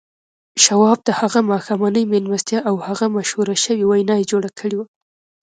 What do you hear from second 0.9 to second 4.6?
ته هغه ماښامنۍ مېلمستیا او هغه مشهوره شوې وينا يې جوړه